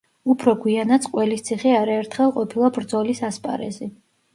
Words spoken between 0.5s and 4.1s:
გვიანაც ყველისციხე არაერთხელ ყოფილა ბრძოლის ასპარეზი.